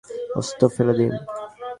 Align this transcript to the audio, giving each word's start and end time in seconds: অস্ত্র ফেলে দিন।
অস্ত্র 0.35 0.63
ফেলে 0.75 0.93
দিন। 0.99 1.13